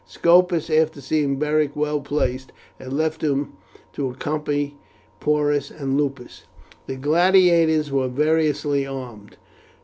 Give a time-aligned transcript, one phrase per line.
[0.07, 3.53] Scopus, after seeing Beric well placed, had left him
[3.93, 4.75] to accompany
[5.19, 6.45] Porus and Lupus.
[6.87, 9.37] The gladiators were variously armed.